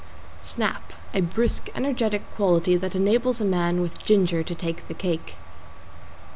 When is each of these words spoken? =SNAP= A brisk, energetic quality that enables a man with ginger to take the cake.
=SNAP= 0.41 0.93
A 1.13 1.21
brisk, 1.21 1.69
energetic 1.75 2.23
quality 2.35 2.75
that 2.75 2.95
enables 2.95 3.39
a 3.39 3.45
man 3.45 3.81
with 3.81 4.03
ginger 4.03 4.41
to 4.41 4.55
take 4.55 4.87
the 4.87 4.95
cake. 4.95 5.35